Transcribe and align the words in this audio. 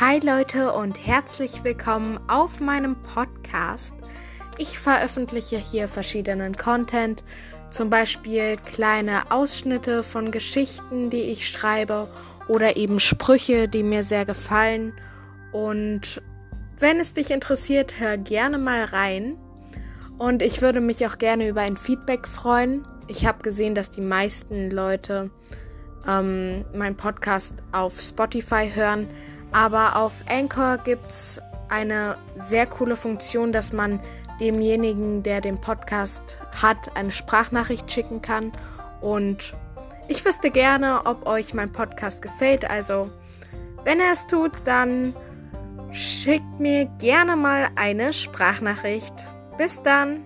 Hi 0.00 0.18
Leute 0.18 0.72
und 0.72 1.06
herzlich 1.06 1.62
willkommen 1.62 2.18
auf 2.26 2.58
meinem 2.58 2.96
Podcast. 2.96 3.94
Ich 4.58 4.76
veröffentliche 4.76 5.56
hier 5.56 5.86
verschiedenen 5.86 6.56
Content, 6.56 7.22
zum 7.70 7.90
Beispiel 7.90 8.56
kleine 8.56 9.30
Ausschnitte 9.30 10.02
von 10.02 10.32
Geschichten, 10.32 11.10
die 11.10 11.22
ich 11.22 11.48
schreibe 11.48 12.08
oder 12.48 12.76
eben 12.76 12.98
Sprüche, 12.98 13.68
die 13.68 13.84
mir 13.84 14.02
sehr 14.02 14.24
gefallen. 14.24 14.94
Und 15.52 16.20
wenn 16.80 16.98
es 16.98 17.14
dich 17.14 17.30
interessiert, 17.30 18.00
hör 18.00 18.16
gerne 18.16 18.58
mal 18.58 18.82
rein. 18.86 19.36
Und 20.18 20.42
ich 20.42 20.60
würde 20.60 20.80
mich 20.80 21.06
auch 21.06 21.18
gerne 21.18 21.48
über 21.48 21.60
ein 21.60 21.76
Feedback 21.76 22.26
freuen. 22.26 22.84
Ich 23.06 23.26
habe 23.26 23.44
gesehen, 23.44 23.76
dass 23.76 23.92
die 23.92 24.00
meisten 24.00 24.72
Leute 24.72 25.30
ähm, 26.08 26.64
meinen 26.74 26.96
Podcast 26.96 27.62
auf 27.70 28.00
Spotify 28.00 28.72
hören. 28.74 29.08
Aber 29.54 29.96
auf 29.96 30.24
Anchor 30.28 30.78
gibt 30.78 31.10
es 31.10 31.40
eine 31.68 32.18
sehr 32.34 32.66
coole 32.66 32.96
Funktion, 32.96 33.52
dass 33.52 33.72
man 33.72 34.00
demjenigen, 34.40 35.22
der 35.22 35.40
den 35.40 35.60
Podcast 35.60 36.38
hat, 36.60 36.96
eine 36.96 37.12
Sprachnachricht 37.12 37.90
schicken 37.90 38.20
kann. 38.20 38.50
Und 39.00 39.54
ich 40.08 40.24
wüsste 40.24 40.50
gerne, 40.50 41.06
ob 41.06 41.28
euch 41.28 41.54
mein 41.54 41.70
Podcast 41.70 42.20
gefällt. 42.20 42.68
Also, 42.68 43.10
wenn 43.84 44.00
er 44.00 44.12
es 44.12 44.26
tut, 44.26 44.52
dann 44.64 45.14
schickt 45.92 46.58
mir 46.58 46.86
gerne 46.98 47.36
mal 47.36 47.68
eine 47.76 48.12
Sprachnachricht. 48.12 49.14
Bis 49.56 49.80
dann! 49.82 50.24